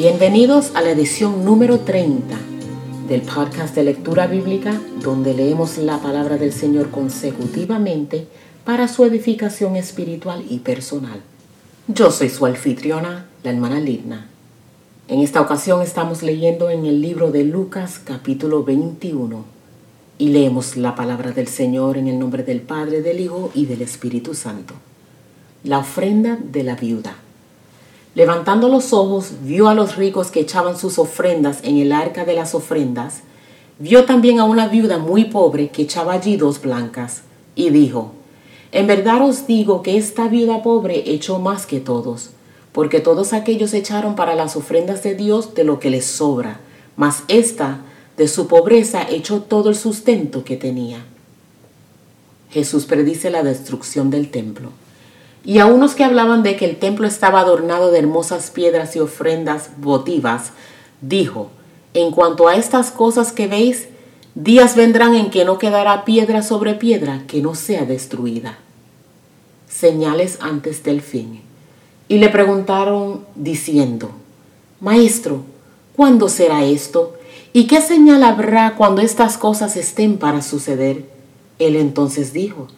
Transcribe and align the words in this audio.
Bienvenidos 0.00 0.76
a 0.76 0.80
la 0.80 0.92
edición 0.92 1.44
número 1.44 1.80
30 1.80 2.36
del 3.08 3.22
podcast 3.22 3.74
de 3.74 3.82
lectura 3.82 4.28
bíblica 4.28 4.80
donde 5.02 5.34
leemos 5.34 5.76
la 5.76 5.98
palabra 5.98 6.36
del 6.36 6.52
Señor 6.52 6.90
consecutivamente 6.92 8.28
para 8.64 8.86
su 8.86 9.04
edificación 9.04 9.74
espiritual 9.74 10.44
y 10.48 10.60
personal. 10.60 11.20
Yo 11.88 12.12
soy 12.12 12.28
su 12.28 12.46
anfitriona, 12.46 13.26
la 13.42 13.50
hermana 13.50 13.80
Lidna. 13.80 14.28
En 15.08 15.18
esta 15.18 15.40
ocasión 15.40 15.82
estamos 15.82 16.22
leyendo 16.22 16.70
en 16.70 16.86
el 16.86 17.00
libro 17.00 17.32
de 17.32 17.42
Lucas 17.42 17.98
capítulo 17.98 18.62
21 18.62 19.44
y 20.16 20.28
leemos 20.28 20.76
la 20.76 20.94
palabra 20.94 21.32
del 21.32 21.48
Señor 21.48 21.96
en 21.96 22.06
el 22.06 22.20
nombre 22.20 22.44
del 22.44 22.60
Padre, 22.60 23.02
del 23.02 23.18
Hijo 23.18 23.50
y 23.52 23.66
del 23.66 23.82
Espíritu 23.82 24.34
Santo. 24.34 24.74
La 25.64 25.80
ofrenda 25.80 26.38
de 26.40 26.62
la 26.62 26.76
viuda. 26.76 27.16
Levantando 28.18 28.68
los 28.68 28.92
ojos, 28.92 29.30
vio 29.44 29.68
a 29.68 29.76
los 29.76 29.94
ricos 29.94 30.32
que 30.32 30.40
echaban 30.40 30.76
sus 30.76 30.98
ofrendas 30.98 31.60
en 31.62 31.76
el 31.76 31.92
arca 31.92 32.24
de 32.24 32.34
las 32.34 32.52
ofrendas. 32.52 33.20
Vio 33.78 34.06
también 34.06 34.40
a 34.40 34.44
una 34.44 34.66
viuda 34.66 34.98
muy 34.98 35.26
pobre 35.26 35.68
que 35.68 35.82
echaba 35.82 36.14
allí 36.14 36.36
dos 36.36 36.60
blancas, 36.60 37.22
y 37.54 37.70
dijo, 37.70 38.10
En 38.72 38.88
verdad 38.88 39.22
os 39.22 39.46
digo 39.46 39.82
que 39.82 39.96
esta 39.96 40.26
viuda 40.26 40.64
pobre 40.64 41.12
echó 41.12 41.38
más 41.38 41.64
que 41.64 41.78
todos, 41.78 42.30
porque 42.72 42.98
todos 42.98 43.32
aquellos 43.32 43.72
echaron 43.72 44.16
para 44.16 44.34
las 44.34 44.56
ofrendas 44.56 45.04
de 45.04 45.14
Dios 45.14 45.54
de 45.54 45.62
lo 45.62 45.78
que 45.78 45.90
les 45.90 46.06
sobra, 46.06 46.58
mas 46.96 47.22
esta 47.28 47.82
de 48.16 48.26
su 48.26 48.48
pobreza 48.48 49.06
echó 49.08 49.42
todo 49.42 49.68
el 49.68 49.76
sustento 49.76 50.42
que 50.42 50.56
tenía. 50.56 51.04
Jesús 52.50 52.84
predice 52.84 53.30
la 53.30 53.44
destrucción 53.44 54.10
del 54.10 54.28
templo. 54.32 54.72
Y 55.44 55.58
a 55.58 55.66
unos 55.66 55.94
que 55.94 56.04
hablaban 56.04 56.42
de 56.42 56.56
que 56.56 56.64
el 56.64 56.78
templo 56.78 57.06
estaba 57.06 57.40
adornado 57.40 57.90
de 57.90 57.98
hermosas 57.98 58.50
piedras 58.50 58.96
y 58.96 59.00
ofrendas 59.00 59.70
votivas, 59.78 60.52
dijo, 61.00 61.50
en 61.94 62.10
cuanto 62.10 62.48
a 62.48 62.56
estas 62.56 62.90
cosas 62.90 63.32
que 63.32 63.46
veis, 63.46 63.88
días 64.34 64.76
vendrán 64.76 65.14
en 65.14 65.30
que 65.30 65.44
no 65.44 65.58
quedará 65.58 66.04
piedra 66.04 66.42
sobre 66.42 66.74
piedra 66.74 67.22
que 67.26 67.40
no 67.40 67.54
sea 67.54 67.84
destruida. 67.84 68.58
Señales 69.68 70.38
antes 70.40 70.82
del 70.82 71.02
fin. 71.02 71.42
Y 72.08 72.18
le 72.18 72.28
preguntaron 72.28 73.24
diciendo, 73.34 74.10
Maestro, 74.80 75.42
¿cuándo 75.96 76.28
será 76.28 76.64
esto? 76.64 77.14
¿Y 77.52 77.66
qué 77.66 77.80
señal 77.80 78.22
habrá 78.22 78.76
cuando 78.76 79.02
estas 79.02 79.36
cosas 79.36 79.76
estén 79.76 80.18
para 80.18 80.42
suceder? 80.42 81.04
Él 81.58 81.76
entonces 81.76 82.32
dijo, 82.32 82.68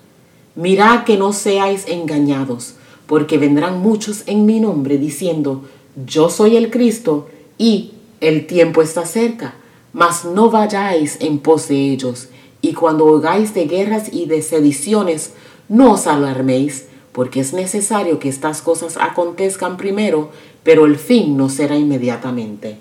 Mirad 0.61 1.05
que 1.05 1.17
no 1.17 1.33
seáis 1.33 1.87
engañados, 1.89 2.75
porque 3.07 3.39
vendrán 3.39 3.81
muchos 3.81 4.25
en 4.27 4.45
mi 4.45 4.61
nombre 4.61 4.99
diciendo, 4.99 5.65
Yo 6.05 6.29
soy 6.29 6.55
el 6.55 6.71
Cristo, 6.71 7.31
y 7.57 7.93
el 8.21 8.47
tiempo 8.47 8.83
está 8.83 9.07
cerca, 9.07 9.55
mas 9.95 10.27
no 10.27 10.51
vayáis 10.51 11.17
en 11.23 11.39
pos 11.39 11.69
de 11.69 11.77
ellos, 11.91 12.29
y 12.61 12.75
cuando 12.75 13.07
oigáis 13.07 13.55
de 13.55 13.65
guerras 13.65 14.13
y 14.13 14.27
de 14.27 14.43
sediciones, 14.43 15.33
no 15.71 15.93
os 15.93 16.07
alarméis, 16.07 16.85
porque 17.13 17.41
es 17.41 17.55
necesario 17.55 18.19
que 18.19 18.29
estas 18.29 18.61
cosas 18.61 18.99
acontezcan 18.99 19.79
primero, 19.79 20.29
pero 20.63 20.85
el 20.85 20.99
fin 20.99 21.39
no 21.39 21.49
será 21.49 21.79
inmediatamente. 21.79 22.77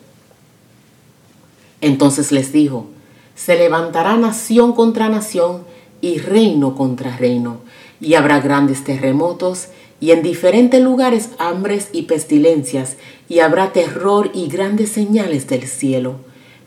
Entonces 1.79 2.33
les 2.33 2.51
dijo, 2.51 2.87
se 3.35 3.57
levantará 3.57 4.17
nación 4.17 4.73
contra 4.73 5.07
nación 5.07 5.63
y 6.01 6.19
reino 6.19 6.75
contra 6.75 7.17
reino, 7.17 7.57
y 8.01 8.13
habrá 8.13 8.39
grandes 8.39 8.83
terremotos, 8.83 9.67
y 9.99 10.11
en 10.11 10.23
diferentes 10.23 10.81
lugares 10.81 11.31
hambres 11.39 11.89
y 11.91 12.03
pestilencias, 12.03 12.95
y 13.27 13.39
habrá 13.39 13.73
terror 13.73 14.31
y 14.33 14.47
grandes 14.47 14.91
señales 14.91 15.47
del 15.47 15.67
cielo. 15.67 16.15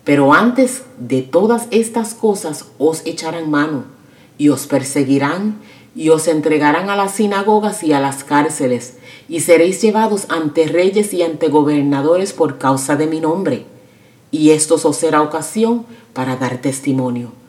Pero 0.05 0.35
antes 0.35 0.83
de 0.99 1.23
todas 1.23 1.69
estas 1.71 2.15
cosas 2.15 2.67
os 2.79 3.07
echarán 3.07 3.51
mano, 3.51 3.85
y 4.37 4.49
os 4.51 4.67
perseguirán, 4.67 5.57
y 5.95 6.09
os 6.09 6.27
entregarán 6.27 6.91
a 6.91 6.97
las 6.97 7.13
sinagogas 7.13 7.83
y 7.85 7.93
a 7.93 8.01
las 8.01 8.25
cárceles, 8.25 8.97
y 9.29 9.41
seréis 9.41 9.81
llevados 9.81 10.27
ante 10.29 10.67
reyes 10.67 11.15
y 11.15 11.23
ante 11.23 11.49
gobernadores 11.49 12.33
por 12.33 12.59
causa 12.59 12.97
de 12.97 13.07
mi 13.07 13.21
nombre. 13.21 13.65
Y 14.31 14.51
esto 14.51 14.77
os 14.83 14.97
será 14.97 15.23
ocasión 15.23 15.85
para 16.15 16.37
dar 16.37 16.59
testimonio 16.59 17.42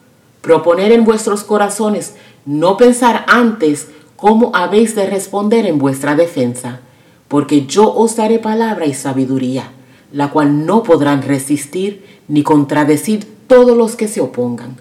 proponer 0.43 0.91
en 0.91 1.05
vuestros 1.05 1.45
corazones 1.45 2.15
no 2.45 2.75
pensar 2.75 3.23
antes 3.29 3.87
cómo 4.17 4.51
habéis 4.53 4.93
de 4.93 5.09
responder 5.09 5.65
en 5.65 5.79
vuestra 5.79 6.15
defensa, 6.15 6.81
porque 7.29 7.65
yo 7.65 7.95
os 7.95 8.17
daré 8.17 8.39
palabra 8.39 8.85
y 8.85 8.93
sabiduría, 8.93 9.71
la 10.11 10.31
cual 10.31 10.65
no 10.65 10.83
podrán 10.83 11.21
resistir 11.21 12.05
ni 12.27 12.43
contradecir 12.43 13.25
todos 13.47 13.77
los 13.77 13.95
que 13.95 14.09
se 14.09 14.19
opongan, 14.19 14.75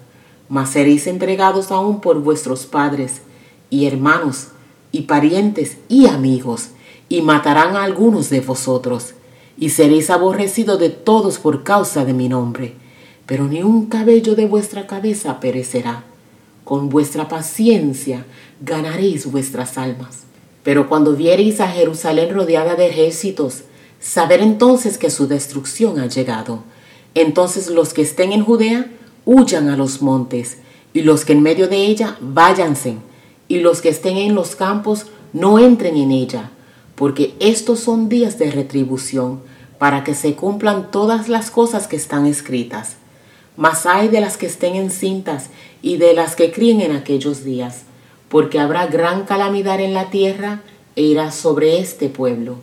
mas 0.49 0.71
seréis 0.71 1.07
entregados 1.07 1.71
aún 1.71 2.01
por 2.01 2.19
vuestros 2.19 2.65
padres 2.65 3.21
y 3.69 3.85
hermanos 3.85 4.49
y 4.91 5.03
parientes 5.03 5.77
y 5.87 6.07
amigos, 6.07 6.71
y 7.07 7.21
matarán 7.21 7.77
a 7.77 7.83
algunos 7.83 8.29
de 8.29 8.41
vosotros, 8.41 9.13
y 9.57 9.69
seréis 9.69 10.09
aborrecidos 10.09 10.77
de 10.77 10.89
todos 10.89 11.39
por 11.39 11.63
causa 11.63 12.03
de 12.03 12.13
mi 12.13 12.27
nombre 12.27 12.82
pero 13.25 13.47
ni 13.47 13.63
un 13.63 13.85
cabello 13.85 14.35
de 14.35 14.45
vuestra 14.45 14.85
cabeza 14.87 15.39
perecerá. 15.39 16.03
Con 16.63 16.89
vuestra 16.89 17.27
paciencia 17.27 18.25
ganaréis 18.61 19.29
vuestras 19.31 19.77
almas. 19.77 20.23
Pero 20.63 20.87
cuando 20.87 21.13
viereis 21.15 21.59
a 21.59 21.67
Jerusalén 21.67 22.33
rodeada 22.33 22.75
de 22.75 22.87
ejércitos, 22.87 23.63
saber 23.99 24.41
entonces 24.41 24.97
que 24.97 25.09
su 25.09 25.27
destrucción 25.27 25.99
ha 25.99 26.07
llegado. 26.07 26.63
Entonces 27.15 27.69
los 27.69 27.93
que 27.93 28.01
estén 28.01 28.31
en 28.31 28.43
Judea 28.43 28.87
huyan 29.25 29.69
a 29.69 29.77
los 29.77 30.01
montes, 30.01 30.57
y 30.93 31.01
los 31.01 31.25
que 31.25 31.33
en 31.33 31.41
medio 31.41 31.67
de 31.67 31.85
ella 31.85 32.17
váyanse, 32.21 32.97
y 33.47 33.59
los 33.59 33.81
que 33.81 33.89
estén 33.89 34.17
en 34.17 34.35
los 34.35 34.55
campos 34.55 35.07
no 35.31 35.59
entren 35.59 35.97
en 35.97 36.11
ella, 36.11 36.51
porque 36.95 37.33
estos 37.39 37.79
son 37.79 38.09
días 38.09 38.37
de 38.37 38.51
retribución, 38.51 39.41
para 39.79 40.03
que 40.03 40.13
se 40.13 40.35
cumplan 40.35 40.91
todas 40.91 41.29
las 41.29 41.51
cosas 41.51 41.87
que 41.87 41.95
están 41.95 42.25
escritas 42.25 42.97
mas 43.57 43.85
hay 43.85 44.07
de 44.07 44.21
las 44.21 44.37
que 44.37 44.47
estén 44.47 44.75
encintas 44.75 45.49
y 45.81 45.97
de 45.97 46.13
las 46.13 46.35
que 46.35 46.51
críen 46.51 46.81
en 46.81 46.95
aquellos 46.95 47.43
días, 47.43 47.83
porque 48.29 48.59
habrá 48.59 48.87
gran 48.87 49.25
calamidad 49.25 49.79
en 49.79 49.93
la 49.93 50.09
tierra 50.09 50.61
e 50.95 51.03
irá 51.03 51.31
sobre 51.31 51.79
este 51.79 52.09
pueblo, 52.09 52.57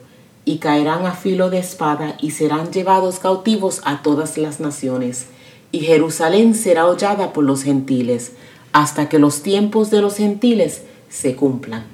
y 0.44 0.58
caerán 0.58 1.06
a 1.06 1.12
filo 1.12 1.50
de 1.50 1.58
espada 1.58 2.16
y 2.20 2.32
serán 2.32 2.72
llevados 2.72 3.18
cautivos 3.18 3.80
a 3.84 4.02
todas 4.02 4.36
las 4.38 4.58
naciones, 4.58 5.26
y 5.72 5.80
Jerusalén 5.80 6.54
será 6.54 6.86
hollada 6.86 7.32
por 7.32 7.44
los 7.44 7.62
gentiles, 7.62 8.32
hasta 8.72 9.08
que 9.08 9.18
los 9.18 9.42
tiempos 9.42 9.90
de 9.90 10.00
los 10.00 10.16
gentiles 10.16 10.82
se 11.08 11.36
cumplan. 11.36 11.84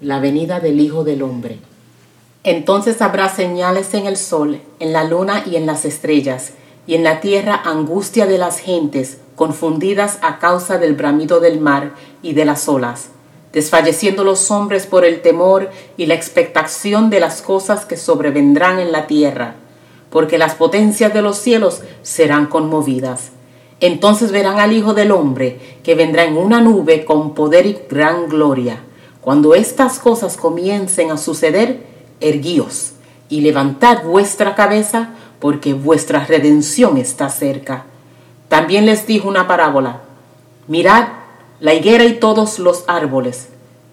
La 0.00 0.20
venida 0.20 0.60
del 0.60 0.80
Hijo 0.80 1.04
del 1.04 1.22
Hombre. 1.22 1.58
Entonces 2.42 3.02
habrá 3.02 3.28
señales 3.28 3.92
en 3.94 4.06
el 4.06 4.16
sol, 4.16 4.60
en 4.78 4.92
la 4.92 5.04
luna 5.04 5.44
y 5.46 5.56
en 5.56 5.66
las 5.66 5.84
estrellas, 5.84 6.52
y 6.86 6.94
en 6.94 7.04
la 7.04 7.20
tierra 7.20 7.60
angustia 7.64 8.26
de 8.26 8.38
las 8.38 8.58
gentes, 8.58 9.18
confundidas 9.36 10.18
a 10.22 10.38
causa 10.38 10.78
del 10.78 10.94
bramido 10.94 11.40
del 11.40 11.60
mar 11.60 11.92
y 12.22 12.34
de 12.34 12.44
las 12.44 12.68
olas, 12.68 13.08
desfalleciendo 13.52 14.24
los 14.24 14.50
hombres 14.50 14.86
por 14.86 15.04
el 15.04 15.22
temor 15.22 15.70
y 15.96 16.06
la 16.06 16.14
expectación 16.14 17.10
de 17.10 17.20
las 17.20 17.42
cosas 17.42 17.84
que 17.84 17.96
sobrevendrán 17.96 18.78
en 18.78 18.92
la 18.92 19.06
tierra, 19.06 19.54
porque 20.10 20.38
las 20.38 20.54
potencias 20.54 21.14
de 21.14 21.22
los 21.22 21.38
cielos 21.38 21.82
serán 22.02 22.46
conmovidas. 22.46 23.30
Entonces 23.80 24.30
verán 24.30 24.58
al 24.58 24.74
Hijo 24.74 24.92
del 24.92 25.10
Hombre, 25.10 25.78
que 25.82 25.94
vendrá 25.94 26.24
en 26.24 26.36
una 26.36 26.60
nube 26.60 27.04
con 27.04 27.34
poder 27.34 27.64
y 27.64 27.78
gran 27.88 28.28
gloria. 28.28 28.80
Cuando 29.22 29.54
estas 29.54 29.98
cosas 29.98 30.36
comiencen 30.36 31.10
a 31.10 31.16
suceder, 31.16 31.86
erguíos 32.20 32.92
y 33.30 33.40
levantad 33.40 34.02
vuestra 34.04 34.54
cabeza, 34.54 35.14
porque 35.40 35.74
vuestra 35.74 36.24
redención 36.26 36.96
está 36.96 37.28
cerca. 37.30 37.86
También 38.48 38.86
les 38.86 39.06
dijo 39.06 39.28
una 39.28 39.48
parábola. 39.48 40.02
Mirad 40.68 41.08
la 41.60 41.74
higuera 41.74 42.04
y 42.04 42.14
todos 42.14 42.58
los 42.58 42.84
árboles. 42.86 43.48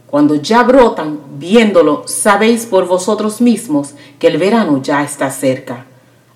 Cuando 0.08 0.36
ya 0.36 0.64
brotan, 0.64 1.20
viéndolo, 1.38 2.08
sabéis 2.08 2.66
por 2.66 2.88
vosotros 2.88 3.42
mismos 3.42 3.94
que 4.20 4.28
el 4.28 4.38
verano 4.38 4.82
ya 4.82 5.04
está 5.04 5.30
cerca. 5.32 5.86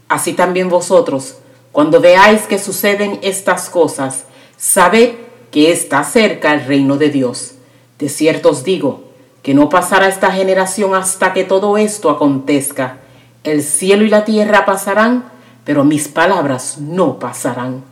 Así 0.09 0.33
también 0.33 0.67
vosotros, 0.67 1.37
cuando 1.71 2.01
veáis 2.01 2.41
que 2.43 2.59
suceden 2.59 3.19
estas 3.21 3.69
cosas, 3.69 4.25
sabed 4.57 5.13
que 5.51 5.71
está 5.71 6.03
cerca 6.03 6.53
el 6.53 6.65
reino 6.65 6.97
de 6.97 7.09
Dios. 7.09 7.53
De 7.97 8.09
cierto 8.09 8.49
os 8.49 8.63
digo, 8.63 9.03
que 9.41 9.53
no 9.53 9.69
pasará 9.69 10.07
esta 10.07 10.31
generación 10.31 10.93
hasta 10.93 11.33
que 11.33 11.43
todo 11.43 11.77
esto 11.77 12.09
acontezca. 12.09 13.00
El 13.43 13.63
cielo 13.63 14.03
y 14.03 14.09
la 14.09 14.23
tierra 14.23 14.65
pasarán, 14.65 15.25
pero 15.63 15.83
mis 15.83 16.07
palabras 16.07 16.77
no 16.77 17.17
pasarán. 17.17 17.83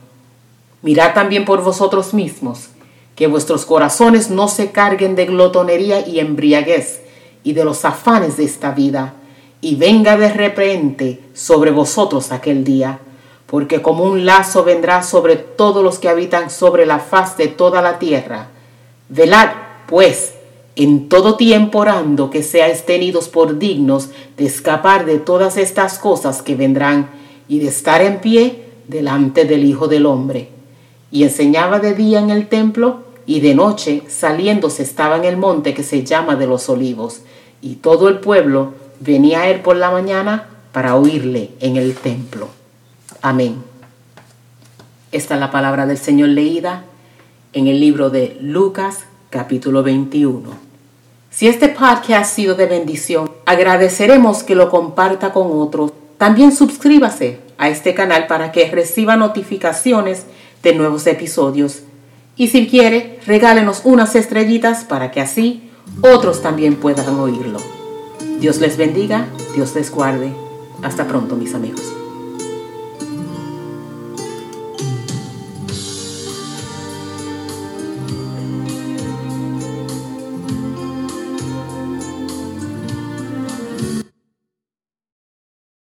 Mirad 0.82 1.12
también 1.12 1.44
por 1.44 1.62
vosotros 1.62 2.14
mismos, 2.14 2.68
que 3.16 3.26
vuestros 3.26 3.66
corazones 3.66 4.30
no 4.30 4.48
se 4.48 4.70
carguen 4.70 5.16
de 5.16 5.26
glotonería 5.26 6.06
y 6.06 6.20
embriaguez, 6.20 7.00
y 7.42 7.52
de 7.52 7.64
los 7.64 7.84
afanes 7.84 8.36
de 8.36 8.44
esta 8.44 8.70
vida, 8.70 9.14
y 9.60 9.74
venga 9.74 10.16
de 10.16 10.32
repente 10.32 11.20
sobre 11.34 11.70
vosotros 11.70 12.32
aquel 12.32 12.64
día, 12.64 13.00
porque 13.46 13.82
como 13.82 14.04
un 14.04 14.24
lazo 14.24 14.62
vendrá 14.62 15.02
sobre 15.02 15.36
todos 15.36 15.82
los 15.82 15.98
que 15.98 16.08
habitan 16.08 16.50
sobre 16.50 16.86
la 16.86 17.00
faz 17.00 17.36
de 17.36 17.48
toda 17.48 17.82
la 17.82 17.98
tierra. 17.98 18.48
Velad, 19.08 19.48
pues, 19.86 20.34
en 20.76 21.08
todo 21.08 21.36
tiempo 21.36 21.80
orando 21.80 22.30
que 22.30 22.42
seáis 22.42 22.86
tenidos 22.86 23.28
por 23.28 23.58
dignos 23.58 24.10
de 24.36 24.46
escapar 24.46 25.04
de 25.04 25.18
todas 25.18 25.56
estas 25.56 25.98
cosas 25.98 26.42
que 26.42 26.54
vendrán 26.54 27.10
y 27.48 27.58
de 27.58 27.68
estar 27.68 28.00
en 28.00 28.20
pie 28.20 28.64
delante 28.88 29.44
del 29.44 29.64
Hijo 29.64 29.88
del 29.88 30.06
Hombre. 30.06 30.48
Y 31.10 31.24
enseñaba 31.24 31.80
de 31.80 31.94
día 31.94 32.20
en 32.20 32.30
el 32.30 32.48
templo 32.48 33.04
y 33.26 33.40
de 33.40 33.54
noche 33.54 34.02
saliéndose 34.08 34.82
estaba 34.82 35.16
en 35.16 35.24
el 35.24 35.36
monte 35.36 35.74
que 35.74 35.82
se 35.82 36.04
llama 36.04 36.36
de 36.36 36.46
los 36.46 36.68
olivos, 36.68 37.22
y 37.62 37.76
todo 37.76 38.08
el 38.08 38.18
pueblo 38.18 38.72
venía 39.00 39.42
a 39.42 39.48
él 39.48 39.60
por 39.60 39.76
la 39.76 39.90
mañana 39.90 40.48
para 40.72 40.96
oírle 40.96 41.50
en 41.60 41.76
el 41.76 41.94
templo. 41.94 42.48
Amén. 43.22 43.62
Esta 45.12 45.34
es 45.34 45.40
la 45.40 45.50
palabra 45.50 45.86
del 45.86 45.98
Señor 45.98 46.30
leída 46.30 46.84
en 47.52 47.66
el 47.66 47.80
libro 47.80 48.10
de 48.10 48.38
Lucas 48.40 49.04
capítulo 49.30 49.84
21. 49.84 50.50
Si 51.30 51.46
este 51.46 51.68
podcast 51.68 52.10
ha 52.10 52.24
sido 52.24 52.56
de 52.56 52.66
bendición, 52.66 53.30
agradeceremos 53.46 54.42
que 54.42 54.56
lo 54.56 54.68
comparta 54.68 55.32
con 55.32 55.48
otros. 55.52 55.92
También 56.18 56.50
suscríbase 56.50 57.38
a 57.56 57.68
este 57.68 57.94
canal 57.94 58.26
para 58.26 58.50
que 58.50 58.68
reciba 58.68 59.16
notificaciones 59.16 60.26
de 60.64 60.74
nuevos 60.74 61.06
episodios. 61.06 61.84
Y 62.36 62.48
si 62.48 62.66
quiere, 62.66 63.20
regálenos 63.24 63.82
unas 63.84 64.16
estrellitas 64.16 64.84
para 64.84 65.12
que 65.12 65.20
así 65.20 65.70
otros 66.02 66.42
también 66.42 66.74
puedan 66.74 67.18
oírlo. 67.20 67.60
Dios 68.40 68.58
les 68.58 68.76
bendiga, 68.76 69.26
Dios 69.54 69.74
les 69.76 69.92
guarde. 69.92 70.32
Hasta 70.82 71.06
pronto, 71.06 71.36
mis 71.36 71.54
amigos. 71.54 71.99